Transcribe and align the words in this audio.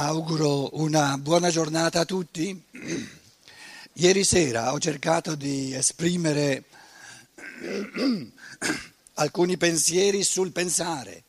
Auguro 0.00 0.78
una 0.78 1.18
buona 1.18 1.50
giornata 1.50 1.98
a 1.98 2.04
tutti. 2.04 2.56
Ieri 3.94 4.22
sera 4.22 4.72
ho 4.72 4.78
cercato 4.78 5.34
di 5.34 5.74
esprimere 5.74 6.66
alcuni 9.14 9.56
pensieri 9.56 10.22
sul 10.22 10.52
pensare, 10.52 11.24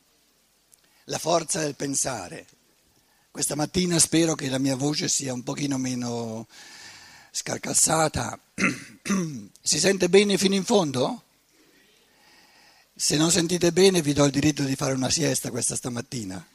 la 1.05 1.17
forza 1.17 1.61
del 1.61 1.73
pensare. 1.73 2.45
Questa 3.31 3.55
mattina 3.55 3.97
spero 3.97 4.35
che 4.35 4.49
la 4.49 4.59
mia 4.59 4.75
voce 4.75 5.07
sia 5.07 5.33
un 5.33 5.41
pochino 5.41 5.79
meno 5.79 6.45
scarcassata. 7.31 8.39
Si 9.63 9.79
sente 9.79 10.09
bene 10.09 10.38
fino 10.38 10.54
in 10.54 10.63
fondo? 10.63 11.23
Se 12.95 13.17
non 13.17 13.31
sentite 13.31 13.72
bene 13.72 14.03
vi 14.03 14.13
do 14.13 14.25
il 14.25 14.31
diritto 14.31 14.61
di 14.61 14.75
fare 14.75 14.94
una 14.94 15.09
siesta 15.09 15.49
questa 15.49 15.75
stamattina. 15.75 16.45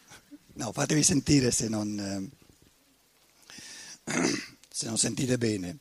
No, 0.57 0.71
fatevi 0.71 1.03
sentire 1.03 1.51
se 1.51 1.69
non, 1.69 2.31
eh, 4.05 4.13
se 4.71 4.87
non 4.87 4.97
sentite 4.97 5.37
bene. 5.37 5.79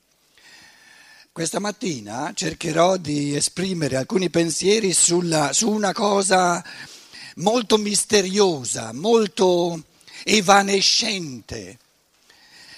Questa 1.31 1.59
mattina 1.59 2.31
cercherò 2.33 2.97
di 2.97 3.35
esprimere 3.35 3.97
alcuni 3.97 4.31
pensieri 4.31 4.91
sulla, 4.93 5.53
su 5.53 5.69
una 5.69 5.93
cosa 5.93 6.63
molto 7.35 7.77
misteriosa, 7.77 8.93
molto 8.93 9.83
evanescente, 10.23 11.77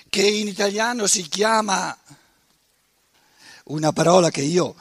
che 0.09 0.27
in 0.27 0.47
italiano 0.47 1.07
si 1.07 1.23
chiama 1.23 1.97
una 3.65 3.93
parola 3.93 4.29
che 4.31 4.41
io, 4.41 4.75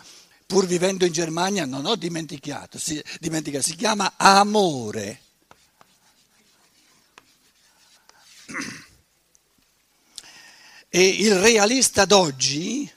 pur 0.46 0.66
vivendo 0.66 1.04
in 1.04 1.12
Germania, 1.12 1.64
non 1.64 1.86
ho 1.86 1.94
dimenticato, 1.94 2.78
si, 2.78 3.00
dimenticato, 3.20 3.64
si 3.64 3.76
chiama 3.76 4.14
amore. 4.16 5.20
E 10.88 11.06
il 11.08 11.36
realista 11.38 12.04
d'oggi, 12.04 12.90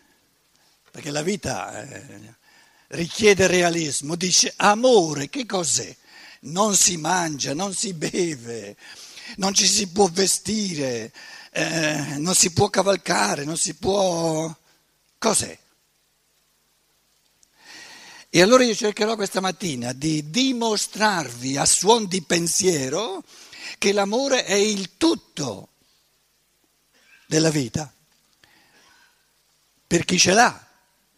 perché 0.92 1.10
la 1.10 1.24
vita 1.24 1.82
eh, 1.82 2.36
richiede 2.90 3.48
realismo, 3.48 4.16
dice 4.16 4.54
amore, 4.58 5.30
che 5.30 5.46
cos'è? 5.46 5.96
Non 6.42 6.76
si 6.76 6.98
mangia, 6.98 7.54
non 7.54 7.74
si 7.74 7.94
beve, 7.94 8.78
non 9.38 9.54
ci 9.54 9.66
si 9.66 9.88
può 9.88 10.08
vestire, 10.08 11.12
eh, 11.52 12.18
non 12.18 12.36
si 12.36 12.52
può 12.52 12.70
cavalcare, 12.70 13.44
non 13.44 13.58
si 13.58 13.74
può... 13.74 14.56
Cos'è? 15.18 15.58
E 18.30 18.42
allora 18.42 18.64
io 18.64 18.76
cercherò 18.76 19.16
questa 19.16 19.40
mattina 19.40 19.94
di 19.94 20.30
dimostrarvi 20.30 21.58
a 21.58 21.66
suon 21.66 22.06
di 22.06 22.22
pensiero 22.22 23.24
che 23.78 23.92
l'amore 23.92 24.46
è 24.46 24.54
il 24.54 24.98
tutto 24.98 25.70
della 27.28 27.50
vita 27.50 27.92
per 29.88 30.04
chi 30.04 30.18
ce 30.20 30.34
l'ha 30.34 30.68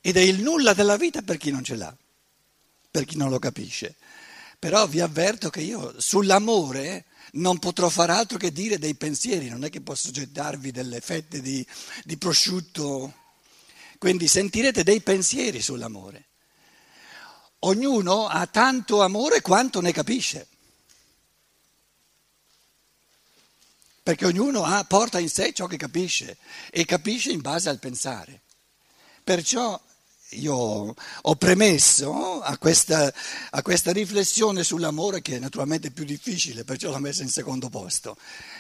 ed 0.02 0.16
è 0.16 0.22
il 0.22 0.42
nulla 0.42 0.74
della 0.74 0.98
vita 0.98 1.22
per 1.22 1.38
chi 1.38 1.52
non 1.52 1.64
ce 1.64 1.76
l'ha, 1.76 1.96
per 2.90 3.06
chi 3.06 3.18
non 3.18 3.30
lo 3.30 3.40
capisce. 3.40 3.96
Però 4.58 4.88
vi 4.88 5.00
avverto 5.00 5.50
che 5.50 5.62
io 5.62 6.00
sull'amore 6.00 7.06
non 7.34 7.60
potrò 7.60 7.90
far 7.90 8.10
altro 8.10 8.38
che 8.38 8.52
dire 8.52 8.78
dei 8.78 8.96
pensieri, 8.96 9.50
non 9.50 9.64
è 9.64 9.70
che 9.70 9.82
posso 9.82 10.12
gettarvi 10.12 10.72
delle 10.72 11.00
fette 11.00 11.42
di, 11.42 11.66
di 12.04 12.18
prosciutto, 12.18 13.14
quindi 13.98 14.28
sentirete 14.28 14.84
dei 14.84 15.02
pensieri 15.02 15.62
sull'amore. 15.62 16.26
Ognuno 17.60 18.28
ha 18.28 18.46
tanto 18.48 19.02
amore 19.02 19.42
quanto 19.42 19.82
ne 19.82 19.92
capisce. 19.92 20.48
Perché 24.10 24.26
ognuno 24.26 24.64
ha, 24.64 24.84
porta 24.86 25.20
in 25.20 25.30
sé 25.30 25.54
ciò 25.54 25.68
che 25.68 25.78
capisce 25.78 26.38
e 26.72 26.84
capisce 26.84 27.30
in 27.32 27.42
base 27.42 27.70
al 27.70 27.78
pensare. 27.78 28.42
Perciò 29.24 29.80
io 30.30 30.96
ho 31.22 31.36
premesso 31.36 32.42
a 32.42 32.58
questa, 32.58 33.14
a 33.52 33.62
questa 33.62 33.92
riflessione 33.92 34.64
sull'amore, 34.64 35.22
che 35.22 35.36
è 35.36 35.40
naturalmente 35.40 35.92
più 35.92 36.06
difficile, 36.06 36.64
perciò 36.64 36.90
l'ho 36.90 36.98
messa 36.98 37.22
in 37.22 37.30
secondo 37.30 37.70
posto, 37.70 38.18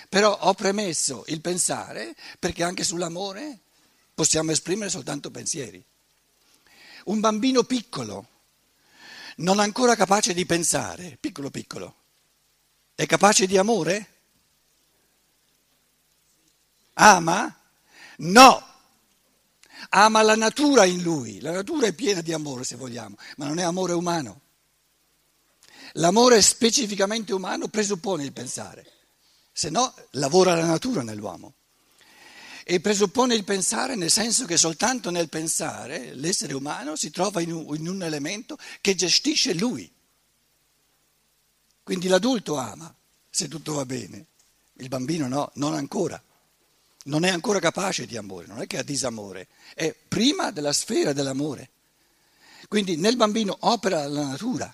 però 0.08 0.38
ho 0.40 0.54
premesso 0.54 1.24
il 1.30 1.42
pensare 1.42 2.16
perché 2.38 2.62
anche 2.62 2.84
sull'amore 2.84 3.58
possiamo 4.14 4.52
esprimere 4.52 4.92
soltanto 4.92 5.32
pensieri. 5.32 5.84
Un 7.06 7.20
bambino 7.20 7.64
piccolo, 7.64 8.28
non 9.38 9.58
ancora 9.58 9.96
capace 9.96 10.36
di 10.36 10.46
pensare, 10.46 11.18
piccolo 11.20 11.50
piccolo, 11.50 11.96
è 12.94 13.08
capace 13.08 13.48
di 13.48 13.58
amore? 13.58 14.18
Ama? 17.02 17.56
No. 18.18 18.68
Ama 19.90 20.22
la 20.22 20.36
natura 20.36 20.84
in 20.86 21.02
lui. 21.02 21.40
La 21.40 21.52
natura 21.52 21.88
è 21.88 21.94
piena 21.94 22.22
di 22.22 22.34
amore, 22.34 22.64
se 22.64 22.76
vogliamo, 22.76 23.16
ma 23.38 23.48
non 23.48 23.58
è 23.58 23.64
amore 23.64 23.94
umano. 23.94 24.42
L'amore 25.94 26.42
specificamente 26.42 27.34
umano 27.34 27.68
presuppone 27.68 28.24
il 28.24 28.34
pensare, 28.34 28.86
se 29.52 29.70
no 29.70 29.92
lavora 30.12 30.54
la 30.54 30.66
natura 30.66 31.02
nell'uomo. 31.02 31.54
E 32.64 32.80
presuppone 32.82 33.34
il 33.34 33.44
pensare 33.44 33.96
nel 33.96 34.12
senso 34.12 34.46
che 34.46 34.56
soltanto 34.56 35.10
nel 35.10 35.30
pensare 35.30 36.14
l'essere 36.14 36.54
umano 36.54 36.96
si 36.96 37.10
trova 37.10 37.42
in 37.42 37.52
un, 37.52 37.76
in 37.76 37.88
un 37.88 38.04
elemento 38.04 38.60
che 38.82 38.94
gestisce 38.94 39.56
lui. 39.56 39.92
Quindi 41.82 42.08
l'adulto 42.08 42.58
ama, 42.58 42.94
se 43.28 43.48
tutto 43.48 43.74
va 43.74 43.86
bene, 43.86 44.28
il 44.74 44.88
bambino 44.90 45.28
no, 45.28 45.50
non 45.56 45.74
ancora 45.74 46.22
non 47.06 47.24
è 47.24 47.30
ancora 47.30 47.60
capace 47.60 48.06
di 48.06 48.18
amore, 48.18 48.46
non 48.46 48.62
è 48.62 48.68
che 48.68 48.78
ha 48.78 48.84
disamore, 48.84 49.48
è 49.74 49.96
prima 50.08 50.52
della 50.52 50.74
sfera 50.74 51.14
dell'amore. 51.14 51.70
Quindi 52.68 52.98
nel 52.98 53.16
bambino 53.16 53.56
opera 53.62 54.06
la 54.08 54.28
natura. 54.28 54.74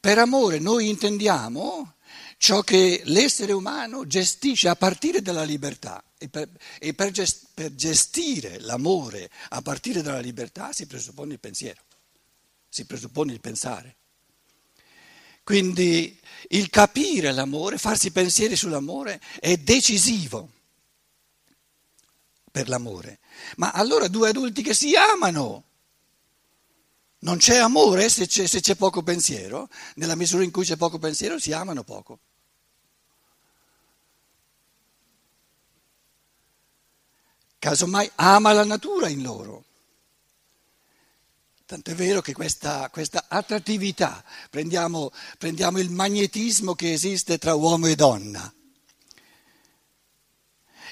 Per 0.00 0.18
amore 0.18 0.58
noi 0.58 0.88
intendiamo 0.88 1.94
ciò 2.36 2.60
che 2.60 3.00
l'essere 3.04 3.52
umano 3.52 4.06
gestisce 4.06 4.68
a 4.68 4.76
partire 4.76 5.22
dalla 5.22 5.44
libertà 5.44 6.02
e 6.18 6.28
per, 6.28 6.50
e 6.78 6.92
per, 6.92 7.10
gest, 7.10 7.46
per 7.54 7.74
gestire 7.74 8.60
l'amore 8.60 9.30
a 9.50 9.62
partire 9.62 10.02
dalla 10.02 10.20
libertà 10.20 10.72
si 10.72 10.86
presuppone 10.86 11.34
il 11.34 11.40
pensiero, 11.40 11.80
si 12.68 12.84
presuppone 12.84 13.32
il 13.32 13.40
pensare. 13.40 13.96
Quindi 15.42 16.18
il 16.48 16.68
capire 16.68 17.32
l'amore, 17.32 17.78
farsi 17.78 18.10
pensieri 18.10 18.56
sull'amore 18.56 19.20
è 19.40 19.56
decisivo 19.56 20.53
per 22.54 22.68
l'amore. 22.68 23.18
Ma 23.56 23.72
allora 23.72 24.06
due 24.06 24.28
adulti 24.28 24.62
che 24.62 24.74
si 24.74 24.94
amano. 24.94 25.64
Non 27.24 27.38
c'è 27.38 27.56
amore 27.56 28.08
se 28.08 28.28
c'è, 28.28 28.46
se 28.46 28.60
c'è 28.60 28.76
poco 28.76 29.02
pensiero? 29.02 29.68
Nella 29.96 30.14
misura 30.14 30.44
in 30.44 30.52
cui 30.52 30.64
c'è 30.64 30.76
poco 30.76 31.00
pensiero 31.00 31.40
si 31.40 31.50
amano 31.50 31.82
poco. 31.82 32.20
Casomai 37.58 38.08
ama 38.14 38.52
la 38.52 38.64
natura 38.64 39.08
in 39.08 39.22
loro. 39.22 39.64
Tanto 41.66 41.90
è 41.90 41.94
vero 41.96 42.20
che 42.20 42.34
questa, 42.34 42.88
questa 42.90 43.24
attrattività, 43.26 44.22
prendiamo, 44.48 45.10
prendiamo 45.38 45.80
il 45.80 45.90
magnetismo 45.90 46.76
che 46.76 46.92
esiste 46.92 47.36
tra 47.36 47.54
uomo 47.54 47.88
e 47.88 47.96
donna 47.96 48.54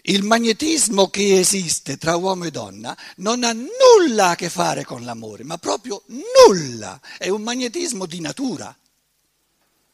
il 0.02 0.24
magnetismo 0.24 1.08
che 1.08 1.38
esiste 1.38 1.96
tra 1.96 2.16
uomo 2.16 2.44
e 2.44 2.50
donna 2.50 2.96
non 3.16 3.44
ha 3.44 3.52
nulla 3.52 4.30
a 4.30 4.34
che 4.34 4.48
fare 4.48 4.84
con 4.84 5.04
l'amore, 5.04 5.44
ma 5.44 5.58
proprio 5.58 6.02
nulla. 6.49 7.00
È 7.19 7.28
un 7.28 7.43
magnetismo 7.43 8.06
di 8.06 8.20
natura. 8.20 8.76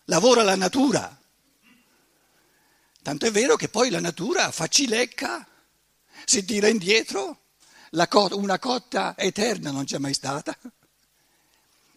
Lavora 0.04 0.42
la 0.42 0.56
natura. 0.56 1.14
Tanto 3.02 3.26
è 3.26 3.30
vero 3.30 3.56
che 3.56 3.68
poi 3.68 3.90
la 3.90 4.00
natura 4.00 4.50
fa 4.50 4.66
cilecca, 4.66 5.46
si 6.24 6.44
tira 6.44 6.68
indietro, 6.68 7.40
co- 8.08 8.30
una 8.32 8.58
cotta 8.58 9.14
eterna 9.16 9.70
non 9.70 9.84
c'è 9.84 9.98
mai 9.98 10.14
stata. 10.14 10.56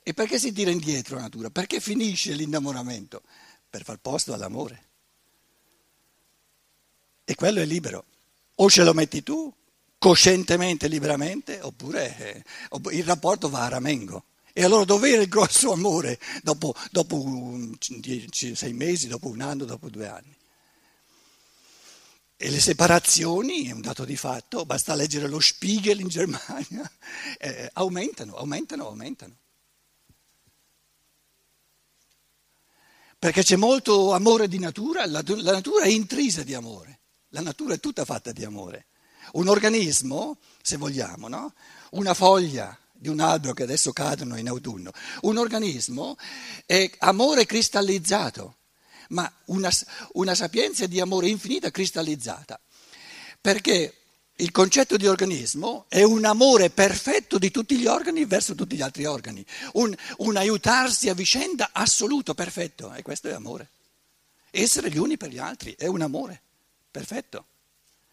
E 0.04 0.14
perché 0.14 0.40
si 0.40 0.52
tira 0.52 0.72
indietro 0.72 1.16
la 1.16 1.22
natura? 1.22 1.50
Perché 1.50 1.80
finisce 1.80 2.34
l'innamoramento? 2.34 3.22
Per 3.70 3.84
far 3.84 3.98
posto 3.98 4.34
all'amore. 4.34 4.90
E 7.32 7.36
quello 7.36 7.62
è 7.62 7.66
libero. 7.66 8.04
O 8.56 8.70
ce 8.70 8.84
lo 8.84 8.94
metti 8.94 9.24
tu, 9.24 9.50
coscientemente, 9.98 10.90
liberamente, 10.90 11.62
oppure 11.62 12.18
eh, 12.18 12.44
il 12.92 13.06
rapporto 13.06 13.50
va 13.50 13.64
a 13.64 13.70
ramengo. 13.70 14.26
E 14.52 14.66
allora 14.66 14.84
dov'era 14.84 15.22
il 15.22 15.30
grosso 15.30 15.72
amore 15.72 16.20
dopo, 16.44 16.76
dopo 16.92 17.24
dieci, 17.88 18.54
sei 18.54 18.74
mesi, 18.74 19.08
dopo 19.08 19.30
un 19.30 19.40
anno, 19.40 19.64
dopo 19.64 19.90
due 19.90 20.10
anni? 20.10 20.36
E 22.36 22.50
le 22.50 22.60
separazioni, 22.60 23.68
è 23.68 23.72
un 23.72 23.80
dato 23.80 24.04
di 24.04 24.18
fatto, 24.18 24.66
basta 24.66 24.94
leggere 24.94 25.30
lo 25.30 25.40
Spiegel 25.40 26.02
in 26.02 26.10
Germania, 26.10 26.92
eh, 27.40 27.70
aumentano, 27.72 28.36
aumentano, 28.36 28.88
aumentano. 28.88 29.36
Perché 33.18 33.42
c'è 33.42 33.56
molto 33.56 34.12
amore 34.12 34.50
di 34.50 34.60
natura, 34.60 35.06
la, 35.06 35.24
la 35.26 35.52
natura 35.54 35.86
è 35.86 35.90
intrisa 35.90 36.44
di 36.44 36.54
amore. 36.54 37.00
La 37.34 37.42
natura 37.42 37.76
è 37.76 37.80
tutta 37.80 38.04
fatta 38.04 38.32
di 38.32 38.44
amore. 38.44 38.88
Un 39.34 39.48
organismo, 39.48 40.38
se 40.62 40.78
vogliamo, 40.78 41.28
no? 41.28 41.54
Una 41.92 42.14
foglia 42.14 42.78
di 42.92 43.08
un 43.08 43.20
albero 43.20 43.54
che 43.54 43.64
adesso 43.64 43.94
cadono 43.94 44.38
in 44.38 44.48
autunno. 44.48 44.92
Un 45.22 45.38
organismo 45.38 46.18
è 46.66 46.92
amore 47.00 47.46
cristallizzato, 47.46 48.58
ma 49.10 49.32
una, 49.46 49.70
una 50.14 50.36
sapienza 50.36 50.88
di 50.88 51.00
amore 51.00 51.30
infinita 51.30 51.72
cristallizzata. 51.72 52.60
Perché 53.40 53.96
il 54.36 54.52
concetto 54.52 54.98
di 54.98 55.08
organismo 55.08 55.86
è 55.88 56.04
un 56.04 56.26
amore 56.26 56.70
perfetto 56.70 57.38
di 57.38 57.50
tutti 57.50 57.78
gli 57.78 57.86
organi 57.86 58.26
verso 58.26 58.56
tutti 58.56 58.76
gli 58.76 58.82
altri 58.82 59.06
organi, 59.06 59.46
un, 59.74 59.96
un 60.18 60.36
aiutarsi 60.36 61.08
a 61.08 61.14
vicenda 61.14 61.70
assoluto, 61.72 62.34
perfetto, 62.34 62.94
e 62.94 63.04
questo 63.04 63.30
è 63.30 63.34
amore. 63.34 63.70
Essere 64.50 64.92
gli 64.92 64.98
uni 64.98 65.16
per 65.16 65.30
gli 65.30 65.38
altri 65.38 65.76
è 65.78 65.88
un 65.88 66.02
amore 66.02 66.42
perfetto, 66.92 67.46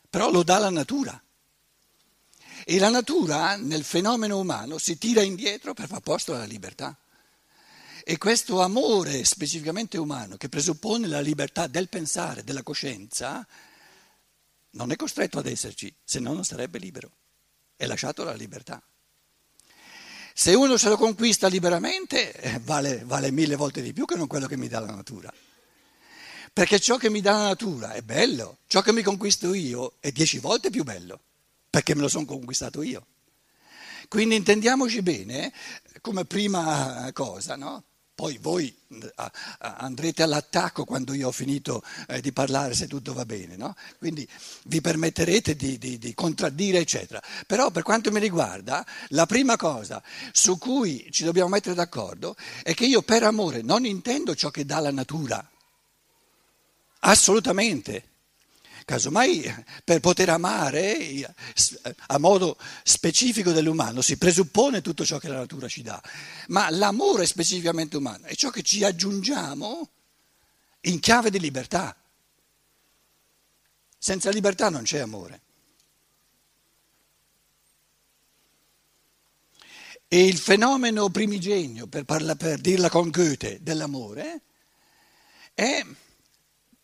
però 0.09 0.31
lo 0.31 0.43
dà 0.43 0.59
la 0.59 0.71
natura. 0.71 1.21
E 2.65 2.79
la 2.79 2.91
natura 2.91 3.57
nel 3.57 3.85
fenomeno 3.85 4.39
umano 4.39 4.79
si 4.79 4.99
tira 4.99 5.23
indietro 5.23 5.75
per 5.75 5.89
far 5.89 6.01
posto 6.01 6.35
alla 6.35 6.45
libertà. 6.45 6.97
E 8.05 8.17
questo 8.17 8.63
amore 8.63 9.25
specificamente 9.25 9.99
umano, 9.99 10.37
che 10.37 10.49
presuppone 10.49 11.07
la 11.07 11.21
libertà 11.21 11.67
del 11.67 11.89
pensare, 11.89 12.43
della 12.43 12.63
coscienza, 12.63 13.47
non 14.71 14.91
è 14.91 14.97
costretto 14.97 15.39
ad 15.39 15.47
esserci, 15.47 15.95
se 16.03 16.19
no 16.21 16.33
non 16.33 16.45
sarebbe 16.45 16.79
libero. 16.79 17.11
È 17.77 17.87
lasciato 17.87 18.25
la 18.25 18.35
libertà. 18.35 18.83
Se 20.33 20.55
uno 20.55 20.77
se 20.77 20.89
lo 20.89 20.97
conquista 20.97 21.49
liberamente, 21.49 22.33
eh, 22.33 22.61
vale, 22.61 23.03
vale 23.05 23.31
mille 23.31 23.57
volte 23.57 23.83
di 23.83 23.93
più 23.93 24.05
che 24.05 24.17
non 24.17 24.27
quello 24.27 24.47
che 24.47 24.57
mi 24.57 24.69
dà 24.69 24.81
la 24.81 24.95
natura. 24.95 25.33
Perché 26.59 26.81
ciò 26.81 26.97
che 26.97 27.09
mi 27.09 27.21
dà 27.21 27.35
la 27.35 27.45
natura 27.45 27.93
è 27.93 28.03
bello, 28.03 28.57
ciò 28.67 28.83
che 28.83 28.93
mi 28.93 29.05
conquisto 29.05 29.55
io 29.55 29.93
è 30.01 30.11
dieci 30.11 30.41
volte 30.41 30.71
più 30.71 30.83
bello, 30.83 31.21
perché 31.71 31.95
me 31.95 32.01
lo 32.01 32.09
sono 32.09 32.25
conquistato 32.25 32.83
io. 32.83 33.07
Quindi 34.09 34.35
intendiamoci 34.35 35.01
bene, 35.01 35.53
come 36.01 36.25
prima 36.25 37.09
cosa, 37.13 37.55
no? 37.55 37.85
Poi 38.13 38.39
voi 38.39 38.77
andrete 39.59 40.25
all'attacco 40.25 40.85
quando 40.85 41.15
io 41.15 41.29
ho 41.29 41.31
finito 41.31 41.81
eh, 42.09 42.21
di 42.21 42.33
parlare, 42.33 42.75
se 42.75 42.89
tutto 42.89 43.13
va 43.13 43.25
bene, 43.25 43.55
no? 43.55 43.77
Quindi 43.97 44.29
vi 44.65 44.81
permetterete 44.81 45.55
di, 45.55 45.79
di, 45.79 45.97
di 45.97 46.13
contraddire, 46.13 46.79
eccetera. 46.79 47.23
Però 47.47 47.71
per 47.71 47.85
quanto 47.85 48.11
mi 48.11 48.19
riguarda, 48.19 48.85
la 49.11 49.27
prima 49.27 49.55
cosa 49.55 50.03
su 50.33 50.59
cui 50.59 51.07
ci 51.13 51.23
dobbiamo 51.23 51.51
mettere 51.51 51.77
d'accordo 51.77 52.35
è 52.65 52.75
che 52.75 52.85
io 52.85 53.03
per 53.03 53.23
amore 53.23 53.63
non 53.63 53.85
intendo 53.85 54.35
ciò 54.35 54.51
che 54.51 54.65
dà 54.65 54.81
la 54.81 54.91
natura. 54.91 55.49
Assolutamente. 57.01 58.05
Casomai 58.85 59.45
per 59.85 60.01
poter 60.01 60.31
amare 60.31 61.35
a 62.07 62.19
modo 62.19 62.57
specifico 62.83 63.53
dell'umano 63.53 64.01
si 64.01 64.17
presuppone 64.17 64.81
tutto 64.81 65.05
ciò 65.05 65.19
che 65.19 65.29
la 65.29 65.37
natura 65.37 65.69
ci 65.69 65.83
dà, 65.83 66.03
ma 66.47 66.71
l'amore 66.71 67.27
specificamente 67.27 67.99
umano 67.99 68.25
è 68.25 68.35
ciò 68.35 68.49
che 68.49 68.63
ci 68.63 68.83
aggiungiamo 68.85 69.91
in 70.83 71.01
chiave 71.01 71.29
di 71.29 71.39
libertà. 71.39 71.95
Senza 73.99 74.31
libertà 74.31 74.71
non 74.71 74.85
c'è 74.85 75.01
amore. 75.01 75.43
E 80.09 80.25
il 80.25 80.39
fenomeno 80.39 81.11
primigenio, 81.11 81.89
per, 81.89 82.05
parla, 82.05 82.37
per 82.37 82.59
dirla 82.59 82.89
con 82.89 83.11
Goethe, 83.11 83.59
dell'amore 83.61 84.41
è 85.53 85.85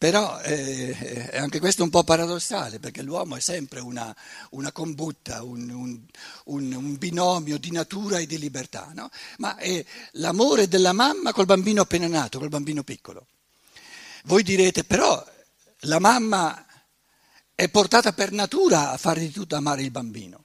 però 0.04 0.38
eh, 0.42 1.30
anche 1.32 1.58
questo 1.60 1.80
è 1.80 1.84
un 1.84 1.88
po' 1.88 2.04
paradossale 2.04 2.78
perché 2.78 3.00
l'uomo 3.00 3.36
è 3.36 3.40
sempre 3.40 3.80
una, 3.80 4.14
una 4.50 4.70
combutta, 4.70 5.42
un, 5.42 5.70
un, 5.70 5.98
un, 6.44 6.72
un, 6.74 6.98
binomio 6.98 7.56
di 7.56 7.70
natura 7.70 8.18
e 8.18 8.26
di 8.26 8.38
libertà, 8.38 8.90
no? 8.92 9.08
ma 9.38 9.56
è 9.56 9.82
l'amore 10.12 10.68
della 10.68 10.92
mamma 10.92 11.32
col 11.32 11.46
bambino 11.46 11.80
appena 11.80 12.06
nato, 12.06 12.38
col 12.38 12.50
bambino 12.50 12.82
piccolo. 12.82 13.28
Voi 14.24 14.42
direte 14.42 14.84
però 14.84 15.24
la 15.84 15.98
mamma 15.98 16.66
è 17.54 17.70
portata 17.70 18.12
per 18.12 18.30
natura 18.30 18.90
a 18.90 18.98
fare 18.98 19.20
di 19.20 19.30
tutto 19.30 19.56
amare 19.56 19.80
il 19.80 19.90
bambino. 19.90 20.44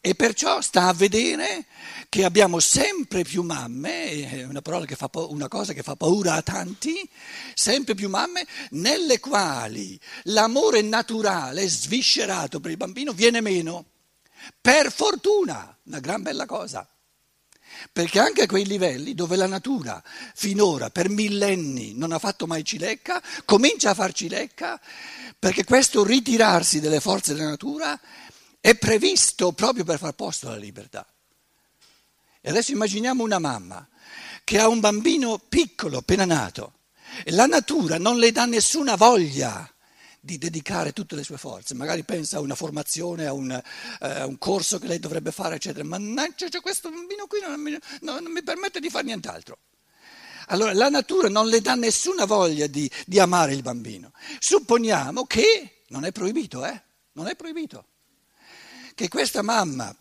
E 0.00 0.14
perciò 0.14 0.62
sta 0.62 0.88
a 0.88 0.94
vedere 0.94 1.66
che 2.12 2.24
abbiamo 2.24 2.60
sempre 2.60 3.22
più 3.22 3.42
mamme, 3.42 4.44
una, 4.46 4.60
che 4.84 4.96
fa, 4.96 5.08
una 5.14 5.48
cosa 5.48 5.72
che 5.72 5.82
fa 5.82 5.96
paura 5.96 6.34
a 6.34 6.42
tanti, 6.42 7.08
sempre 7.54 7.94
più 7.94 8.10
mamme 8.10 8.46
nelle 8.72 9.18
quali 9.18 9.98
l'amore 10.24 10.82
naturale, 10.82 11.66
sviscerato 11.66 12.60
per 12.60 12.70
il 12.70 12.76
bambino, 12.76 13.14
viene 13.14 13.40
meno. 13.40 13.86
Per 14.60 14.92
fortuna, 14.92 15.74
una 15.84 16.00
gran 16.00 16.20
bella 16.20 16.44
cosa. 16.44 16.86
Perché 17.90 18.18
anche 18.18 18.42
a 18.42 18.46
quei 18.46 18.66
livelli 18.66 19.14
dove 19.14 19.36
la 19.36 19.46
natura 19.46 20.02
finora 20.34 20.90
per 20.90 21.08
millenni 21.08 21.94
non 21.94 22.12
ha 22.12 22.18
fatto 22.18 22.46
mai 22.46 22.62
cilecca, 22.62 23.22
comincia 23.46 23.88
a 23.88 23.94
far 23.94 24.12
cilecca, 24.12 24.78
perché 25.38 25.64
questo 25.64 26.04
ritirarsi 26.04 26.78
delle 26.78 27.00
forze 27.00 27.32
della 27.32 27.48
natura 27.48 27.98
è 28.60 28.74
previsto 28.74 29.52
proprio 29.52 29.84
per 29.84 29.96
far 29.96 30.12
posto 30.12 30.48
alla 30.48 30.58
libertà. 30.58 31.06
E 32.44 32.50
adesso 32.50 32.72
immaginiamo 32.72 33.22
una 33.22 33.38
mamma 33.38 33.88
che 34.42 34.58
ha 34.58 34.66
un 34.66 34.80
bambino 34.80 35.38
piccolo, 35.38 35.98
appena 35.98 36.24
nato, 36.24 36.80
e 37.24 37.30
la 37.30 37.46
natura 37.46 37.98
non 37.98 38.18
le 38.18 38.32
dà 38.32 38.46
nessuna 38.46 38.96
voglia 38.96 39.72
di 40.18 40.38
dedicare 40.38 40.92
tutte 40.92 41.14
le 41.14 41.22
sue 41.22 41.36
forze, 41.36 41.74
magari 41.74 42.02
pensa 42.02 42.38
a 42.38 42.40
una 42.40 42.56
formazione, 42.56 43.26
a 43.26 43.32
un, 43.32 43.62
uh, 44.00 44.06
un 44.26 44.38
corso 44.38 44.80
che 44.80 44.88
lei 44.88 44.98
dovrebbe 44.98 45.30
fare, 45.30 45.54
eccetera, 45.54 45.84
ma 45.84 45.98
c'è, 46.34 46.48
questo 46.60 46.90
bambino 46.90 47.26
qui 47.28 47.40
non 47.40 47.60
mi, 47.60 47.78
non 48.00 48.24
mi, 48.24 48.42
permette 48.42 48.80
di 48.80 48.90
fare 48.90 49.04
nient'altro. 49.04 49.58
Allora 50.46 50.72
la 50.74 50.88
natura 50.88 51.28
non 51.28 51.46
le 51.46 51.60
dà 51.60 51.76
nessuna 51.76 52.24
voglia 52.24 52.66
di, 52.66 52.90
di 53.06 53.20
amare 53.20 53.54
il 53.54 53.62
bambino. 53.62 54.12
Supponiamo 54.40 55.26
che, 55.26 55.82
non 55.88 56.04
è 56.04 56.10
proibito, 56.10 56.64
eh? 56.64 56.82
Non 57.12 57.28
è 57.28 57.36
proibito 57.36 57.86
che 58.94 59.08
questa 59.08 59.42
mamma, 59.42 59.94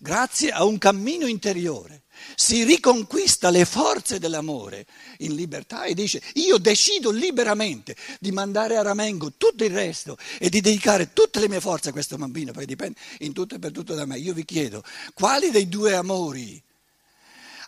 grazie 0.00 0.50
a 0.50 0.64
un 0.64 0.78
cammino 0.78 1.26
interiore, 1.26 2.02
si 2.36 2.64
riconquista 2.64 3.50
le 3.50 3.64
forze 3.64 4.18
dell'amore 4.18 4.86
in 5.18 5.34
libertà 5.34 5.84
e 5.84 5.94
dice 5.94 6.22
io 6.34 6.58
decido 6.58 7.10
liberamente 7.10 7.96
di 8.20 8.32
mandare 8.32 8.76
a 8.76 8.82
Ramengo 8.82 9.32
tutto 9.36 9.64
il 9.64 9.70
resto 9.70 10.16
e 10.38 10.48
di 10.48 10.60
dedicare 10.60 11.12
tutte 11.12 11.40
le 11.40 11.48
mie 11.48 11.60
forze 11.60 11.88
a 11.88 11.92
questo 11.92 12.16
bambino, 12.16 12.52
perché 12.52 12.66
dipende 12.66 12.98
in 13.20 13.32
tutto 13.32 13.56
e 13.56 13.58
per 13.58 13.72
tutto 13.72 13.94
da 13.94 14.06
me. 14.06 14.18
Io 14.18 14.34
vi 14.34 14.44
chiedo, 14.44 14.82
quali 15.12 15.50
dei 15.50 15.68
due 15.68 15.94
amori 15.94 16.62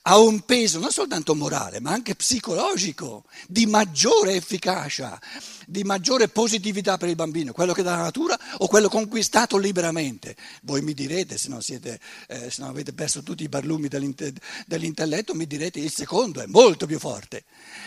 ha 0.09 0.19
un 0.19 0.45
peso 0.45 0.79
non 0.79 0.93
soltanto 0.93 1.35
morale, 1.35 1.81
ma 1.81 1.91
anche 1.91 2.15
psicologico, 2.15 3.25
di 3.49 3.67
maggiore 3.67 4.35
efficacia, 4.35 5.21
di 5.67 5.83
maggiore 5.83 6.29
positività 6.29 6.97
per 6.97 7.09
il 7.09 7.17
bambino, 7.17 7.53
quello 7.53 7.73
che 7.73 7.83
dà 7.83 7.97
la 7.97 8.03
natura 8.03 8.39
o 8.59 8.69
quello 8.69 8.89
conquistato 8.89 9.57
liberamente. 9.57 10.37
Voi 10.63 10.81
mi 10.83 10.95
direte, 10.95 11.37
se 11.37 11.49
non, 11.49 11.61
siete, 11.61 11.99
eh, 12.29 12.51
se 12.51 12.61
non 12.61 12.71
avete 12.71 12.93
perso 12.93 13.25
tutti 13.25 13.43
i 13.43 13.49
barlumi 13.49 13.89
dell'intelletto, 13.89 15.35
mi 15.35 15.47
direte 15.47 15.81
il 15.81 15.93
secondo 15.93 16.41
è 16.41 16.47
molto 16.47 16.87
più 16.87 17.01
forte, 17.01 17.45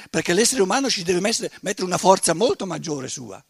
perché 0.09 0.33
l'essere 0.33 0.61
umano 0.61 0.89
ci 0.89 1.03
deve 1.03 1.21
mettere, 1.21 1.51
mettere 1.61 1.85
una 1.85 1.97
forza 1.97 2.33
molto 2.33 2.65
maggiore 2.65 3.07
sua 3.07 3.41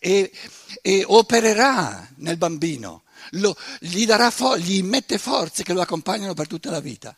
e, 0.00 0.32
e 0.80 1.04
opererà 1.06 2.08
nel 2.16 2.38
bambino, 2.38 3.02
lo, 3.32 3.54
gli, 3.78 4.06
fo- 4.30 4.56
gli 4.56 4.82
mette 4.82 5.18
forze 5.18 5.62
che 5.62 5.74
lo 5.74 5.82
accompagnano 5.82 6.32
per 6.32 6.46
tutta 6.46 6.70
la 6.70 6.80
vita. 6.80 7.14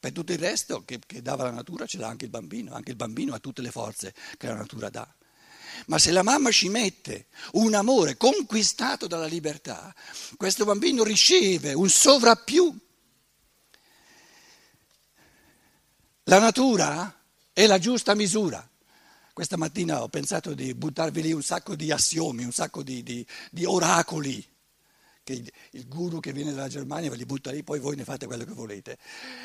Per 0.00 0.12
tutto 0.12 0.32
il 0.32 0.38
resto 0.38 0.84
che, 0.84 1.00
che 1.04 1.22
dava 1.22 1.44
la 1.44 1.50
natura 1.50 1.84
ce 1.84 1.98
l'ha 1.98 2.06
anche 2.06 2.24
il 2.24 2.30
bambino, 2.30 2.72
anche 2.72 2.90
il 2.90 2.96
bambino 2.96 3.34
ha 3.34 3.40
tutte 3.40 3.62
le 3.62 3.70
forze 3.70 4.14
che 4.36 4.46
la 4.46 4.54
natura 4.54 4.90
dà. 4.90 5.12
Ma 5.86 5.98
se 5.98 6.12
la 6.12 6.22
mamma 6.22 6.50
ci 6.50 6.68
mette 6.68 7.26
un 7.52 7.74
amore 7.74 8.16
conquistato 8.16 9.06
dalla 9.06 9.26
libertà, 9.26 9.94
questo 10.36 10.64
bambino 10.64 11.02
riceve 11.02 11.72
un 11.72 11.88
sovrappiù. 11.88 12.76
La 16.24 16.38
natura 16.38 17.22
è 17.52 17.66
la 17.66 17.78
giusta 17.78 18.14
misura. 18.14 18.68
Questa 19.32 19.56
mattina 19.56 20.02
ho 20.02 20.08
pensato 20.08 20.54
di 20.54 20.74
buttarvi 20.74 21.22
lì 21.22 21.32
un 21.32 21.42
sacco 21.42 21.74
di 21.74 21.90
assiomi, 21.90 22.44
un 22.44 22.52
sacco 22.52 22.82
di, 22.82 23.02
di, 23.02 23.24
di 23.50 23.64
oracoli 23.64 24.44
che 25.28 25.52
il 25.72 25.86
guru 25.86 26.20
che 26.20 26.32
viene 26.32 26.54
dalla 26.54 26.68
Germania 26.68 27.10
ve 27.10 27.16
li 27.16 27.26
butta 27.26 27.50
lì, 27.50 27.62
poi 27.62 27.80
voi 27.80 27.96
ne 27.96 28.04
fate 28.04 28.24
quello 28.24 28.44
che 28.44 28.52
volete. 28.52 28.96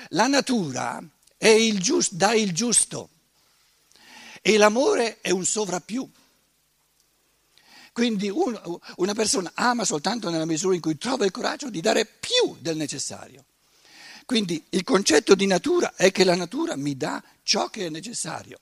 La 0.09 0.27
natura 0.27 1.03
è 1.35 1.49
il 1.49 1.81
giusto, 1.81 2.15
dà 2.15 2.33
il 2.33 2.53
giusto 2.53 3.09
e 4.41 4.57
l'amore 4.57 5.19
è 5.19 5.31
un 5.31 5.45
sovrappiù. 5.45 6.09
Quindi 7.91 8.29
un, 8.29 8.79
una 8.95 9.13
persona 9.13 9.51
ama 9.53 9.83
soltanto 9.83 10.29
nella 10.29 10.45
misura 10.45 10.73
in 10.73 10.81
cui 10.81 10.97
trova 10.97 11.25
il 11.25 11.31
coraggio 11.31 11.69
di 11.69 11.81
dare 11.81 12.05
più 12.05 12.55
del 12.59 12.77
necessario. 12.77 13.43
Quindi 14.25 14.63
il 14.69 14.83
concetto 14.83 15.35
di 15.35 15.45
natura 15.45 15.95
è 15.95 16.11
che 16.11 16.23
la 16.23 16.35
natura 16.35 16.77
mi 16.77 16.95
dà 16.95 17.21
ciò 17.43 17.67
che 17.67 17.87
è 17.87 17.89
necessario, 17.89 18.61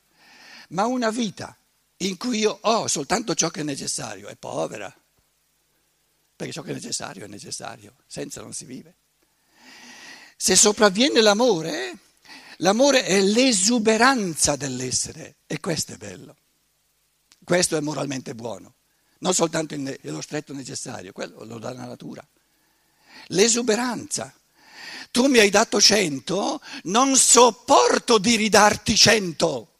ma 0.70 0.86
una 0.88 1.12
vita 1.12 1.56
in 1.98 2.18
cui 2.18 2.40
io 2.40 2.58
ho 2.60 2.88
soltanto 2.88 3.36
ciò 3.36 3.50
che 3.50 3.62
è 3.62 3.63
necessario, 3.63 4.28
è 4.28 4.36
povera, 4.36 4.94
perché 6.41 6.53
ciò 6.53 6.63
che 6.63 6.71
è 6.71 6.74
necessario 6.74 7.25
è 7.25 7.27
necessario, 7.27 7.93
senza 8.07 8.41
non 8.41 8.51
si 8.51 8.65
vive. 8.65 8.95
Se 10.36 10.55
sopravviene 10.55 11.21
l'amore, 11.21 11.98
l'amore 12.57 13.03
è 13.03 13.21
l'esuberanza 13.21 14.55
dell'essere 14.55 15.36
e 15.45 15.60
questo 15.60 15.93
è 15.93 15.98
bello, 15.98 16.36
questo 17.43 17.77
è 17.77 17.79
moralmente 17.79 18.33
buono, 18.33 18.74
non 19.19 19.36
soltanto 19.36 19.75
lo 19.77 20.21
stretto 20.21 20.51
necessario, 20.53 21.12
quello 21.12 21.43
lo 21.43 21.60
dà 21.60 21.74
la 21.74 21.86
natura. 21.86 22.27
L'esuberanza. 23.27 24.33
Tu 25.12 25.27
mi 25.27 25.38
hai 25.38 25.51
dato 25.51 25.79
cento, 25.79 26.60
non 26.83 27.15
sopporto 27.15 28.17
di 28.17 28.36
ridarti 28.36 28.95
cento. 28.95 29.71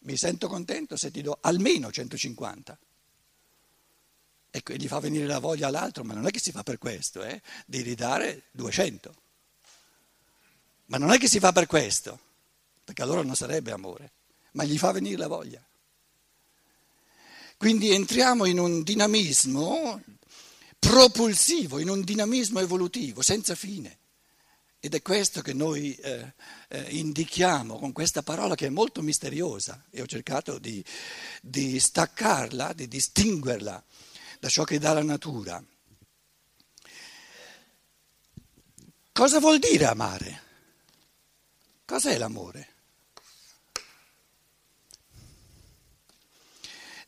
Mi 0.00 0.16
sento 0.16 0.48
contento 0.48 0.96
se 0.96 1.10
ti 1.10 1.22
do 1.22 1.38
almeno 1.40 1.90
150. 1.90 2.78
Ecco, 4.52 4.72
gli 4.72 4.88
fa 4.88 4.98
venire 4.98 5.26
la 5.26 5.38
voglia 5.38 5.68
all'altro, 5.68 6.02
ma 6.02 6.14
non 6.14 6.26
è 6.26 6.30
che 6.30 6.40
si 6.40 6.50
fa 6.50 6.62
per 6.62 6.78
questo, 6.78 7.22
eh, 7.22 7.40
di 7.66 7.82
ridare 7.82 8.44
200. 8.50 9.14
Ma 10.86 10.98
non 10.98 11.12
è 11.12 11.18
che 11.18 11.28
si 11.28 11.38
fa 11.38 11.52
per 11.52 11.66
questo, 11.66 12.18
perché 12.82 13.02
allora 13.02 13.22
non 13.22 13.36
sarebbe 13.36 13.70
amore, 13.70 14.12
ma 14.52 14.64
gli 14.64 14.76
fa 14.76 14.90
venire 14.90 15.16
la 15.16 15.28
voglia. 15.28 15.64
Quindi 17.56 17.92
entriamo 17.92 18.46
in 18.46 18.58
un 18.58 18.82
dinamismo 18.82 20.02
propulsivo, 20.78 21.78
in 21.78 21.88
un 21.88 22.02
dinamismo 22.02 22.58
evolutivo, 22.58 23.22
senza 23.22 23.54
fine. 23.54 23.98
Ed 24.82 24.94
è 24.94 25.02
questo 25.02 25.42
che 25.42 25.52
noi 25.52 25.94
eh, 25.96 26.32
eh, 26.68 26.80
indichiamo 26.96 27.78
con 27.78 27.92
questa 27.92 28.22
parola 28.22 28.54
che 28.54 28.68
è 28.68 28.70
molto 28.70 29.02
misteriosa 29.02 29.84
e 29.90 30.00
ho 30.00 30.06
cercato 30.06 30.58
di, 30.58 30.82
di 31.42 31.78
staccarla, 31.78 32.72
di 32.72 32.88
distinguerla 32.88 33.84
da 34.38 34.48
ciò 34.48 34.64
che 34.64 34.78
dà 34.78 34.94
la 34.94 35.02
natura. 35.02 35.62
Cosa 39.12 39.38
vuol 39.38 39.58
dire 39.58 39.84
amare? 39.84 40.42
Cos'è 41.84 42.16
l'amore? 42.16 42.68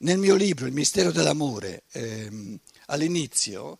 Nel 0.00 0.18
mio 0.18 0.34
libro 0.34 0.66
Il 0.66 0.74
mistero 0.74 1.10
dell'amore, 1.10 1.84
ehm, 1.92 2.58
all'inizio, 2.88 3.78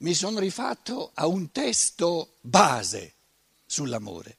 mi 0.00 0.14
sono 0.14 0.38
rifatto 0.38 1.10
a 1.12 1.26
un 1.26 1.50
testo 1.50 2.36
base 2.40 3.14
sull'amore, 3.72 4.36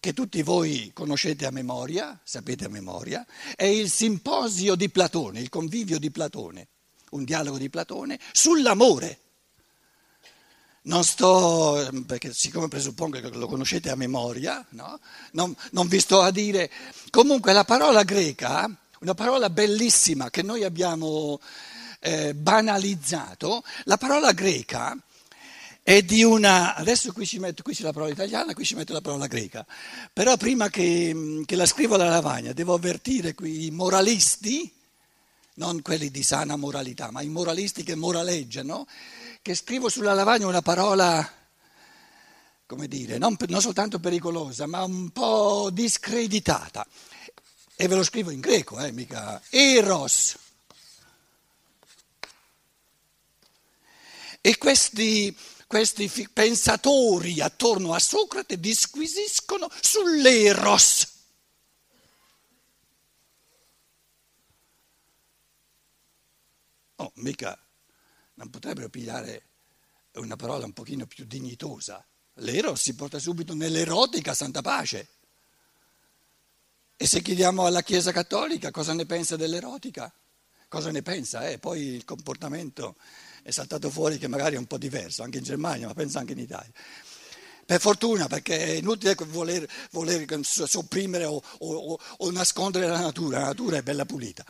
che 0.00 0.12
tutti 0.12 0.42
voi 0.42 0.90
conoscete 0.92 1.46
a 1.46 1.52
memoria, 1.52 2.18
sapete 2.24 2.64
a 2.64 2.68
memoria, 2.68 3.24
è 3.54 3.64
il 3.64 3.88
simposio 3.88 4.74
di 4.74 4.90
Platone, 4.90 5.38
il 5.38 5.48
convivio 5.48 6.00
di 6.00 6.10
Platone, 6.10 6.66
un 7.10 7.22
dialogo 7.22 7.58
di 7.58 7.70
Platone 7.70 8.18
sull'amore. 8.32 9.18
Non 10.82 11.04
sto, 11.04 11.88
perché 12.06 12.32
siccome 12.32 12.66
presuppongo 12.66 13.20
che 13.20 13.28
lo 13.28 13.46
conoscete 13.46 13.90
a 13.90 13.94
memoria, 13.94 14.66
no? 14.70 14.98
non, 15.32 15.54
non 15.72 15.86
vi 15.86 16.00
sto 16.00 16.22
a 16.22 16.32
dire, 16.32 16.70
comunque 17.10 17.52
la 17.52 17.64
parola 17.64 18.02
greca, 18.02 18.68
una 19.00 19.14
parola 19.14 19.48
bellissima 19.48 20.30
che 20.30 20.42
noi 20.42 20.64
abbiamo 20.64 21.38
eh, 22.00 22.34
banalizzato, 22.34 23.62
la 23.84 23.98
parola 23.98 24.32
greca 24.32 24.96
è 25.82 26.02
di 26.02 26.22
una, 26.22 26.74
adesso 26.74 27.12
qui 27.12 27.26
ci 27.26 27.38
metto, 27.38 27.62
qui 27.62 27.74
c'è 27.74 27.82
la 27.82 27.92
parola 27.92 28.12
italiana, 28.12 28.54
qui 28.54 28.64
ci 28.64 28.74
metto 28.74 28.92
la 28.92 29.00
parola 29.00 29.26
greca, 29.26 29.66
però 30.12 30.36
prima 30.36 30.68
che, 30.68 31.42
che 31.46 31.56
la 31.56 31.66
scrivo 31.66 31.94
alla 31.94 32.08
lavagna 32.08 32.52
devo 32.52 32.74
avvertire 32.74 33.34
qui 33.34 33.66
i 33.66 33.70
moralisti, 33.70 34.70
non 35.54 35.82
quelli 35.82 36.10
di 36.10 36.22
sana 36.22 36.56
moralità, 36.56 37.10
ma 37.10 37.22
i 37.22 37.28
moralisti 37.28 37.82
che 37.82 37.94
moraleggiano, 37.94 38.86
che 39.42 39.54
scrivo 39.54 39.88
sulla 39.88 40.12
lavagna 40.12 40.46
una 40.46 40.62
parola, 40.62 41.28
come 42.66 42.86
dire, 42.86 43.18
non, 43.18 43.36
non 43.48 43.60
soltanto 43.60 43.98
pericolosa, 43.98 44.66
ma 44.66 44.84
un 44.84 45.10
po' 45.10 45.70
discreditata. 45.72 46.86
E 47.74 47.88
ve 47.88 47.94
lo 47.94 48.04
scrivo 48.04 48.30
in 48.30 48.40
greco, 48.40 48.78
eh, 48.78 48.92
mica 48.92 49.40
eros. 49.48 50.36
E 54.42 54.56
questi 54.58 55.34
questi 55.70 56.10
pensatori 56.32 57.40
attorno 57.40 57.94
a 57.94 58.00
Socrate 58.00 58.58
disquisiscono 58.58 59.70
sull'eros. 59.80 61.06
Oh, 66.96 67.12
mica 67.14 67.56
non 68.34 68.50
potrebbero 68.50 68.88
pigliare 68.88 69.44
una 70.14 70.34
parola 70.34 70.64
un 70.64 70.72
pochino 70.72 71.06
più 71.06 71.24
dignitosa. 71.24 72.04
L'eros 72.38 72.80
si 72.80 72.96
porta 72.96 73.20
subito 73.20 73.54
nell'erotica 73.54 74.34
santa 74.34 74.62
pace. 74.62 75.08
E 76.96 77.06
se 77.06 77.22
chiediamo 77.22 77.64
alla 77.64 77.82
Chiesa 77.82 78.10
Cattolica 78.10 78.72
cosa 78.72 78.92
ne 78.92 79.06
pensa 79.06 79.36
dell'erotica, 79.36 80.12
cosa 80.66 80.90
ne 80.90 81.02
pensa? 81.02 81.48
Eh? 81.48 81.60
Poi 81.60 81.80
il 81.80 82.04
comportamento 82.04 82.96
è 83.42 83.50
saltato 83.50 83.90
fuori 83.90 84.18
che 84.18 84.28
magari 84.28 84.56
è 84.56 84.58
un 84.58 84.66
po' 84.66 84.78
diverso, 84.78 85.22
anche 85.22 85.38
in 85.38 85.44
Germania, 85.44 85.86
ma 85.86 85.94
penso 85.94 86.18
anche 86.18 86.32
in 86.32 86.38
Italia. 86.38 86.72
Per 87.64 87.80
fortuna, 87.80 88.26
perché 88.26 88.58
è 88.58 88.70
inutile 88.70 89.14
voler, 89.26 89.64
voler 89.92 90.26
sopprimere 90.42 91.24
o, 91.24 91.40
o, 91.58 91.98
o 92.18 92.30
nascondere 92.32 92.86
la 92.86 92.98
natura, 92.98 93.38
la 93.38 93.46
natura 93.46 93.76
è 93.76 93.82
bella 93.82 94.04
pulita. 94.04 94.44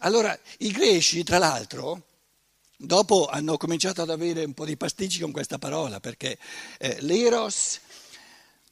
Allora, 0.00 0.36
i 0.58 0.72
greci, 0.72 1.22
tra 1.22 1.38
l'altro, 1.38 2.08
dopo 2.76 3.26
hanno 3.26 3.56
cominciato 3.56 4.02
ad 4.02 4.10
avere 4.10 4.42
un 4.42 4.54
po' 4.54 4.64
di 4.64 4.76
pasticci 4.76 5.20
con 5.20 5.30
questa 5.30 5.58
parola, 5.58 6.00
perché 6.00 6.36
eh, 6.78 6.96
l'eros 7.02 7.78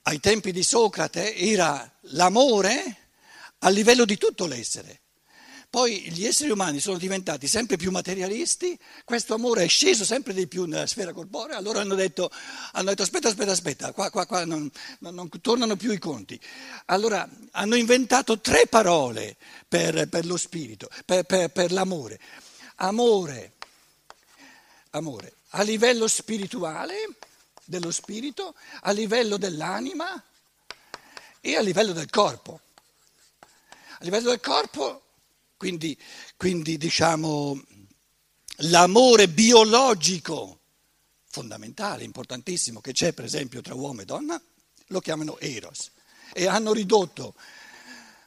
ai 0.03 0.19
tempi 0.19 0.51
di 0.51 0.65
Socrate 0.65 1.37
era 1.37 1.89
l'amore 2.07 2.97
a 3.61 3.69
livello 3.69 4.05
di 4.05 4.17
tutto 4.17 4.47
l'essere. 4.47 5.01
Poi 5.73 6.03
gli 6.11 6.27
esseri 6.27 6.51
umani 6.51 6.81
sono 6.81 6.99
diventati 6.99 7.47
sempre 7.47 7.79
più 7.79 7.91
materialisti, 7.91 8.79
questo 9.07 9.33
amore 9.33 9.65
è 9.65 9.69
sceso 9.69 10.05
sempre 10.05 10.35
di 10.35 10.47
più 10.47 10.67
nella 10.67 10.87
sfera 10.87 11.15
corporea, 11.15 11.57
allora 11.57 11.81
hanno 11.81 11.95
detto, 11.95 12.31
hanno 12.73 12.91
detto 12.91 13.05
aspetta, 13.05 13.29
aspetta, 13.29 13.53
aspetta, 13.53 13.93
qua, 13.93 14.11
qua, 14.11 14.27
qua 14.27 14.45
non, 14.45 14.71
non, 14.99 15.15
non, 15.15 15.31
tornano 15.41 15.77
più 15.77 15.91
i 15.91 15.99
conti. 15.99 16.39
Allora 16.89 17.27
hanno 17.53 17.77
inventato 17.77 18.39
tre 18.39 18.67
parole 18.67 19.39
per, 19.67 20.11
per 20.11 20.27
lo 20.27 20.37
spirito, 20.37 20.91
per, 21.07 21.25
per, 21.25 21.49
per 21.49 21.73
l'amore. 21.73 22.21
Amore, 22.75 23.55
amore 24.91 25.37
a 25.53 25.63
livello 25.63 26.07
spirituale, 26.07 27.17
dello 27.65 27.91
spirito, 27.91 28.55
a 28.83 28.91
livello 28.91 29.39
dell'anima 29.39 30.23
e 31.41 31.57
a 31.57 31.63
livello 31.63 31.95
del 31.95 32.11
corpo. 32.11 32.61
A 33.41 34.05
livello 34.05 34.29
del 34.29 34.41
corpo 34.41 35.01
quindi, 35.63 35.97
quindi 36.37 36.77
diciamo 36.77 37.63
l'amore 38.63 39.29
biologico 39.29 40.59
fondamentale, 41.29 42.03
importantissimo, 42.03 42.81
che 42.81 42.91
c'è 42.91 43.13
per 43.13 43.25
esempio 43.25 43.61
tra 43.61 43.73
uomo 43.73 44.01
e 44.01 44.05
donna, 44.05 44.43
lo 44.89 44.99
chiamano 44.99 45.39
Eros. 45.39 45.93
E 46.33 46.49
hanno 46.49 46.73
ridotto 46.73 47.37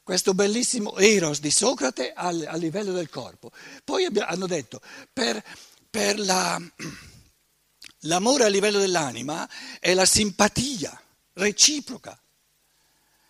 questo 0.01 0.34
bellissimo 0.34 0.96
Eros 0.96 1.42
di 1.42 1.51
Socrate 1.51 2.13
al, 2.13 2.46
a 2.48 2.56
livello 2.56 2.94
del 2.94 3.10
corpo. 3.10 3.51
Poi 3.84 4.06
abbiamo, 4.06 4.30
hanno 4.30 4.48
detto, 4.48 4.80
per, 5.12 5.44
per 5.89 6.18
la, 6.18 6.58
l'amore 8.08 8.46
a 8.46 8.48
livello 8.48 8.80
dell'anima 8.80 9.46
è 9.82 9.94
la 9.94 10.06
simpatia 10.06 10.98
reciproca 11.34 12.18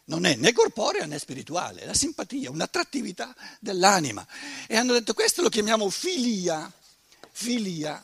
non 0.06 0.26
è 0.26 0.36
né 0.36 0.52
corporea 0.52 1.06
né 1.06 1.18
spirituale, 1.20 1.82
è 1.82 1.86
la 1.86 1.94
simpatia, 1.94 2.52
un'attrattività 2.52 3.34
dell'anima. 3.60 4.26
E 4.68 4.76
hanno 4.76 4.94
detto 4.94 5.14
questo 5.14 5.42
lo 5.42 5.50
chiamiamo 5.50 5.90
filia, 5.90 6.72
filia. 7.32 8.04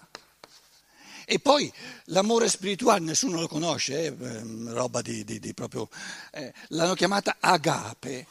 E 1.26 1.40
poi 1.40 1.72
l'amore 2.06 2.50
spirituale, 2.50 3.00
nessuno 3.02 3.40
lo 3.40 3.48
conosce, 3.48 4.06
eh, 4.06 4.42
roba 4.68 5.02
di, 5.02 5.24
di, 5.24 5.40
di 5.40 5.54
proprio... 5.54 5.88
Eh, 6.32 6.54
l'hanno 6.70 6.94
chiamata 6.94 7.38
agape. 7.40 8.28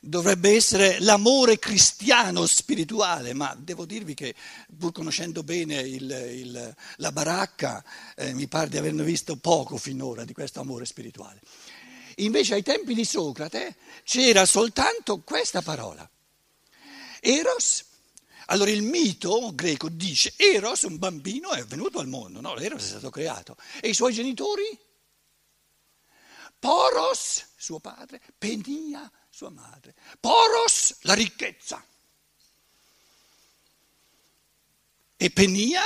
Dovrebbe 0.00 0.54
essere 0.54 0.98
l'amore 1.00 1.58
cristiano 1.58 2.46
spirituale, 2.46 3.34
ma 3.34 3.54
devo 3.58 3.84
dirvi 3.84 4.14
che 4.14 4.34
pur 4.78 4.92
conoscendo 4.92 5.42
bene 5.42 5.76
il, 5.76 6.10
il, 6.10 6.74
la 6.96 7.12
baracca 7.12 7.84
eh, 8.16 8.32
mi 8.32 8.48
pare 8.48 8.68
di 8.68 8.78
averne 8.78 9.02
visto 9.04 9.36
poco 9.36 9.76
finora 9.76 10.24
di 10.24 10.32
questo 10.32 10.60
amore 10.60 10.86
spirituale. 10.86 11.40
Invece 12.16 12.54
ai 12.54 12.62
tempi 12.62 12.94
di 12.94 13.04
Socrate 13.04 13.76
c'era 14.04 14.44
soltanto 14.46 15.20
questa 15.20 15.62
parola, 15.62 16.08
eros 17.20 17.84
Allora 18.46 18.70
il 18.70 18.82
mito 18.82 19.52
greco 19.54 19.88
dice 19.88 20.34
Eros, 20.36 20.82
un 20.82 20.98
bambino, 20.98 21.50
è 21.52 21.64
venuto 21.64 22.00
al 22.00 22.08
mondo, 22.08 22.40
no? 22.40 22.56
Eros 22.56 22.82
è 22.82 22.88
stato 22.88 23.10
creato. 23.10 23.56
E 23.80 23.90
i 23.90 23.94
suoi 23.94 24.12
genitori? 24.12 24.78
Poros, 26.58 27.46
suo 27.56 27.78
padre, 27.78 28.20
Penia, 28.36 29.10
sua 29.40 29.48
madre. 29.48 29.94
Poros, 30.20 30.96
la 31.04 31.14
ricchezza. 31.14 31.82
E 35.16 35.30
Penia? 35.30 35.82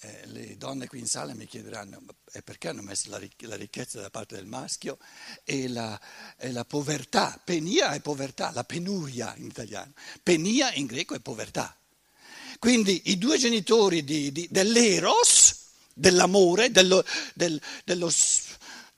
Eh, 0.00 0.26
le 0.26 0.56
donne 0.56 0.88
qui 0.88 0.98
in 0.98 1.06
sala 1.06 1.34
mi 1.34 1.46
chiederanno 1.46 2.02
perché 2.44 2.66
hanno 2.66 2.82
messo 2.82 3.10
la, 3.10 3.18
ric- 3.18 3.42
la, 3.42 3.54
ricchezza 3.54 4.00
da 4.00 4.10
parte 4.10 4.34
del 4.34 4.46
maschio 4.46 4.98
e 5.44 5.68
la, 5.68 6.00
e 6.36 6.50
la, 6.50 6.64
povertà. 6.64 7.40
Penia 7.44 7.92
è 7.92 8.00
povertà, 8.00 8.50
la 8.50 8.64
penuria 8.64 9.36
in 9.36 9.46
italiano. 9.46 9.92
Penia 10.20 10.72
in 10.72 10.86
greco 10.86 11.14
è 11.14 11.20
povertà. 11.20 11.78
Quindi 12.58 13.02
i 13.04 13.18
due 13.18 13.38
genitori 13.38 14.02
di, 14.02 14.32
di, 14.32 14.48
dell'eros, 14.50 15.66
dell'amore, 15.94 16.72
dello, 16.72 17.04
del, 17.34 17.60
dello, 17.84 18.10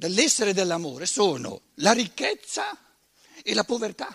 dell'essere 0.00 0.54
dell'amore 0.54 1.04
sono 1.04 1.60
la 1.74 1.92
ricchezza 1.92 2.74
e 3.42 3.52
la 3.52 3.64
povertà. 3.64 4.08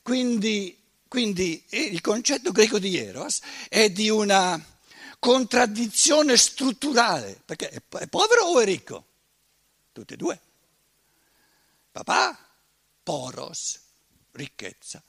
Quindi, 0.00 0.80
quindi 1.08 1.64
il 1.70 2.00
concetto 2.00 2.52
greco 2.52 2.78
di 2.78 2.96
Eros 2.96 3.40
è 3.68 3.90
di 3.90 4.08
una 4.08 4.64
contraddizione 5.18 6.36
strutturale, 6.36 7.42
perché 7.44 7.68
è 7.68 8.06
povero 8.06 8.44
o 8.44 8.60
è 8.60 8.64
ricco? 8.64 9.04
Tutti 9.90 10.14
e 10.14 10.16
due. 10.16 10.40
Papà, 11.90 12.38
poros, 13.02 13.80
ricchezza, 14.30 15.02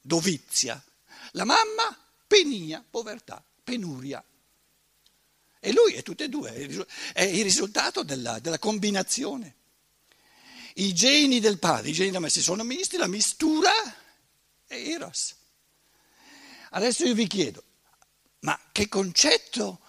dovizia. 0.00 0.80
La 1.32 1.44
mamma, 1.44 1.98
penia, 2.24 2.84
povertà, 2.88 3.42
penuria. 3.64 4.22
E 5.60 5.72
lui 5.72 5.94
è 5.94 6.02
tutte 6.02 6.24
e 6.24 6.28
due, 6.28 6.86
è 7.12 7.22
il 7.22 7.42
risultato 7.42 8.02
della, 8.02 8.38
della 8.38 8.58
combinazione. 8.58 9.56
I 10.74 10.94
geni 10.94 11.40
del 11.40 11.58
padre, 11.58 11.90
i 11.90 11.92
geni 11.92 12.08
della 12.08 12.20
madre 12.20 12.40
sono 12.40 12.62
misti, 12.62 12.96
la 12.96 13.08
mistura 13.08 13.72
è 14.66 14.74
Eros. 14.74 15.34
Adesso 16.70 17.04
io 17.04 17.14
vi 17.14 17.26
chiedo, 17.26 17.64
ma 18.40 18.58
che 18.70 18.88
concetto 18.88 19.80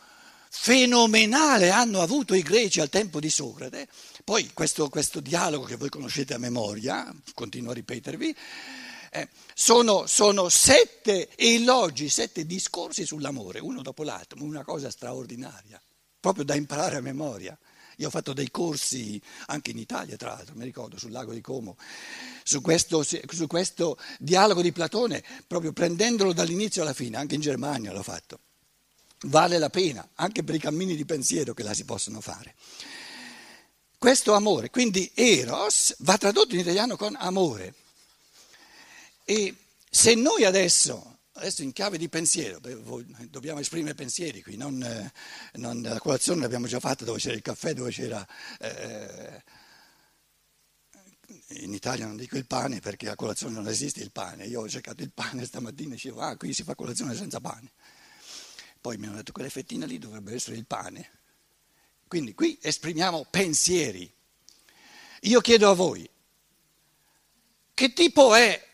fenomenale 0.50 1.70
hanno 1.70 2.02
avuto 2.02 2.34
i 2.34 2.42
greci 2.42 2.80
al 2.80 2.90
tempo 2.90 3.20
di 3.20 3.30
Socrate? 3.30 3.88
Poi 4.24 4.52
questo, 4.54 4.90
questo 4.90 5.20
dialogo 5.20 5.66
che 5.66 5.76
voi 5.76 5.90
conoscete 5.90 6.34
a 6.34 6.40
memoria, 6.40 7.14
continuo 7.36 7.72
a 7.72 7.76
ripetervi, 7.76 8.36
eh, 9.12 9.28
sono, 9.54 10.06
sono, 10.08 10.50
sette 10.50 11.30
elogi, 11.36 12.10
sette 12.10 12.46
discorsi 12.46 13.06
sull'amore, 13.06 13.60
uno 13.60 13.82
dopo 13.82 14.04
l'altro, 14.04 14.44
una 14.44 14.64
cosa 14.64 14.90
straordinaria, 14.90 15.82
proprio 16.20 16.44
da 16.44 16.56
imparare 16.56 16.98
a 16.98 17.02
memoria. 17.02 17.58
Io 17.98 18.08
ho 18.08 18.12
fatto 18.12 18.32
dei 18.32 18.50
corsi 18.50 19.22
anche 19.48 19.72
in 19.72 19.78
Italia, 19.78 20.16
tra 20.16 20.30
l'altro, 20.30 20.56
mi 20.56 20.64
ricordo, 20.64 20.98
sul 20.98 21.12
lago 21.12 21.34
di 21.34 21.42
Como, 21.42 21.76
su 22.44 22.62
questo, 22.62 23.04
su 23.04 23.48
questo 23.48 23.98
dialogo 24.20 24.62
di 24.62 24.72
Platone, 24.72 25.22
proprio 25.46 25.74
prendendolo 25.74 26.32
dall'inizio 26.32 26.82
alla 26.82 26.94
fine, 26.94 27.18
anche 27.18 27.36
in 27.36 27.42
Germania 27.42 27.92
l'ho 27.92 28.04
fatto. 28.04 28.40
Vale 29.24 29.58
la 29.58 29.70
pena, 29.70 30.08
anche 30.16 30.44
per 30.46 30.56
i 30.56 30.60
cammini 30.60 30.96
di 30.96 31.04
pensiero 31.04 31.54
che 31.54 31.64
là 31.64 31.74
si 31.74 31.84
possono 31.84 32.22
fare. 32.22 32.56
Questo 33.98 34.34
amore, 34.34 34.70
quindi 34.70 35.12
eros, 35.14 35.94
va 36.00 36.18
tradotto 36.18 36.54
in 36.54 36.62
italiano 36.62 36.96
con 36.96 37.18
amore. 37.20 37.74
E 39.30 39.56
se 39.88 40.16
noi 40.16 40.44
adesso 40.44 41.20
adesso 41.34 41.62
in 41.62 41.72
chiave 41.72 42.00
di 42.00 42.10
pensiero, 42.10 42.60
dobbiamo 43.30 43.60
esprimere 43.60 43.94
pensieri 43.94 44.42
qui, 44.42 44.58
non, 44.58 44.84
non, 45.54 45.82
la 45.84 46.00
colazione 46.00 46.42
l'abbiamo 46.42 46.66
già 46.66 46.80
fatta 46.80 47.06
dove 47.06 47.20
c'era 47.20 47.36
il 47.36 47.44
caffè, 47.44 47.76
dove 47.76 47.92
c'era... 47.92 48.28
Eh, 48.60 49.44
in 51.62 51.74
Italia 51.76 52.08
non 52.08 52.18
dico 52.18 52.38
il 52.38 52.48
pane 52.48 52.80
perché 52.80 53.08
a 53.08 53.16
colazione 53.16 53.54
non 53.54 53.68
esiste 53.68 54.02
il 54.02 54.12
pane, 54.12 54.48
io 54.48 54.62
ho 54.62 54.68
cercato 54.68 55.04
il 55.04 55.12
pane 55.14 55.46
stamattina 55.46 55.92
e 55.92 55.94
dicevo 55.94 56.22
ah 56.22 56.36
qui 56.36 56.52
si 56.52 56.64
fa 56.64 56.74
colazione 56.74 57.16
senza 57.16 57.40
pane, 57.40 57.72
poi 58.82 58.98
mi 58.98 59.06
hanno 59.06 59.18
detto 59.18 59.32
quelle 59.32 59.52
fettine 59.52 59.86
lì 59.86 60.00
dovrebbe 60.00 60.34
essere 60.34 60.58
il 60.58 60.66
pane, 60.66 61.20
quindi 62.08 62.34
qui 62.34 62.58
esprimiamo 62.60 63.28
pensieri. 63.30 64.12
Io 65.22 65.40
chiedo 65.40 65.70
a 65.70 65.74
voi, 65.76 66.10
che 67.76 67.94
tipo 67.94 68.34
è 68.34 68.69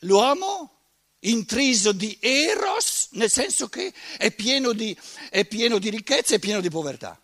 l'uomo 0.00 0.78
intriso 1.20 1.92
di 1.92 2.16
eros, 2.20 3.08
nel 3.12 3.30
senso 3.30 3.68
che 3.68 3.92
è 4.16 4.30
pieno 4.32 4.72
di, 4.72 4.96
è 5.28 5.44
pieno 5.44 5.78
di 5.78 5.90
ricchezza 5.90 6.34
e 6.34 6.38
pieno 6.38 6.60
di 6.60 6.70
povertà. 6.70 7.20